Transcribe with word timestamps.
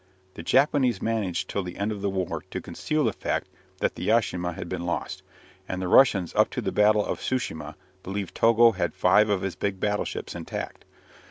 The 0.33 0.41
Japanese 0.41 0.99
managed 0.99 1.47
till 1.47 1.61
the 1.61 1.77
end 1.77 1.91
of 1.91 2.01
the 2.01 2.09
war 2.09 2.41
to 2.49 2.59
conceal 2.59 3.03
the 3.03 3.13
fact 3.13 3.49
that 3.81 3.93
the 3.93 4.07
"Yashima" 4.07 4.55
had 4.55 4.67
been 4.67 4.83
lost, 4.87 5.21
and 5.69 5.79
the 5.79 5.87
Russians 5.87 6.33
up 6.33 6.49
to 6.55 6.61
the 6.61 6.71
battle 6.71 7.05
of 7.05 7.19
Tsu 7.19 7.37
shima 7.37 7.75
believed 8.01 8.33
Togo 8.33 8.71
had 8.71 8.95
five 8.95 9.29
of 9.29 9.43
his 9.43 9.55
big 9.55 9.79
battleships 9.79 10.33
intact. 10.33 10.85